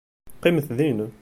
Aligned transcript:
Qqimet 0.37 0.67
din. 0.77 0.99